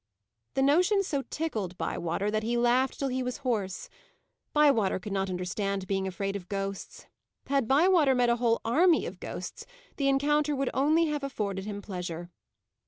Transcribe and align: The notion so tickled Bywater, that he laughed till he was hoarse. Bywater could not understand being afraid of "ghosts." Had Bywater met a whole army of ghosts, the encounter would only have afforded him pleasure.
The 0.55 0.63
notion 0.63 1.03
so 1.03 1.21
tickled 1.29 1.77
Bywater, 1.77 2.31
that 2.31 2.41
he 2.41 2.57
laughed 2.57 2.97
till 2.97 3.09
he 3.09 3.21
was 3.21 3.37
hoarse. 3.45 3.87
Bywater 4.51 4.97
could 4.97 5.13
not 5.13 5.29
understand 5.29 5.85
being 5.85 6.07
afraid 6.07 6.35
of 6.35 6.49
"ghosts." 6.49 7.05
Had 7.45 7.67
Bywater 7.67 8.15
met 8.15 8.27
a 8.29 8.37
whole 8.37 8.61
army 8.65 9.05
of 9.05 9.19
ghosts, 9.19 9.63
the 9.97 10.07
encounter 10.09 10.55
would 10.55 10.71
only 10.73 11.05
have 11.05 11.23
afforded 11.23 11.65
him 11.65 11.83
pleasure. 11.83 12.31